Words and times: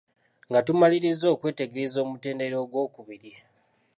Nga 0.49 0.59
tumalirizza 0.65 1.25
okwetegereza 1.35 1.97
omutendera 2.05 2.55
ogw'okubiri. 2.63 3.31